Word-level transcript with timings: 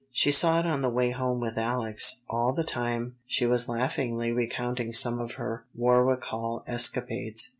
She 0.11 0.31
saw 0.31 0.57
it 0.59 0.65
on 0.65 0.81
the 0.81 0.89
way 0.89 1.11
home 1.11 1.39
with 1.39 1.59
Alex, 1.59 2.21
all 2.27 2.53
the 2.53 2.63
time 2.63 3.17
she 3.27 3.45
was 3.45 3.69
laughingly 3.69 4.31
recounting 4.31 4.93
some 4.93 5.19
of 5.21 5.33
her 5.33 5.63
Warwick 5.75 6.23
Hall 6.23 6.63
escapades. 6.65 7.49